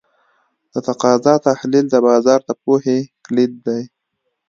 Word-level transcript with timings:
د 0.73 0.75
تقاضا 0.87 1.33
تحلیل 1.47 1.85
د 1.89 1.95
بازار 2.07 2.39
د 2.47 2.49
پوهې 2.63 2.99
کلید 3.25 3.53
دی. 3.67 3.83